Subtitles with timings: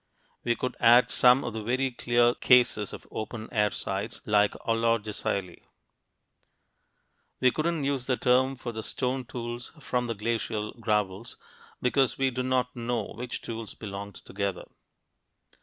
[0.43, 5.61] We could add some of the very clear cases of open air sites, like Olorgesailie.
[7.39, 11.37] We couldn't use the term for the stone tools from the glacial gravels,
[11.83, 14.63] because we do not know which tools belonged together.